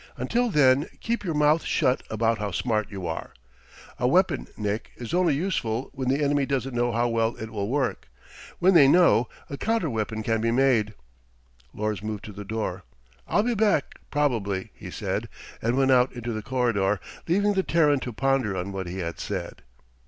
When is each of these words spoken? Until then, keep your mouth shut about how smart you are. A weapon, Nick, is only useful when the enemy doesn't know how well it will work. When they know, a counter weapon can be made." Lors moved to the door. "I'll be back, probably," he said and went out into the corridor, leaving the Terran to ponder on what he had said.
Until 0.17 0.49
then, 0.49 0.87
keep 0.99 1.23
your 1.23 1.35
mouth 1.35 1.63
shut 1.63 2.01
about 2.09 2.39
how 2.39 2.49
smart 2.49 2.89
you 2.89 3.05
are. 3.05 3.35
A 3.99 4.07
weapon, 4.07 4.47
Nick, 4.57 4.93
is 4.95 5.13
only 5.13 5.35
useful 5.35 5.91
when 5.93 6.07
the 6.09 6.23
enemy 6.23 6.47
doesn't 6.47 6.73
know 6.73 6.91
how 6.91 7.07
well 7.07 7.35
it 7.35 7.51
will 7.51 7.69
work. 7.69 8.09
When 8.57 8.73
they 8.73 8.87
know, 8.87 9.29
a 9.47 9.57
counter 9.59 9.91
weapon 9.91 10.23
can 10.23 10.41
be 10.41 10.49
made." 10.49 10.95
Lors 11.71 12.01
moved 12.01 12.25
to 12.25 12.33
the 12.33 12.43
door. 12.43 12.83
"I'll 13.27 13.43
be 13.43 13.53
back, 13.53 13.93
probably," 14.09 14.71
he 14.73 14.89
said 14.89 15.29
and 15.61 15.77
went 15.77 15.91
out 15.91 16.11
into 16.13 16.33
the 16.33 16.41
corridor, 16.41 16.99
leaving 17.27 17.53
the 17.53 17.61
Terran 17.61 17.99
to 17.99 18.11
ponder 18.11 18.57
on 18.57 18.71
what 18.71 18.87
he 18.87 18.97
had 18.97 19.19
said. 19.19 19.61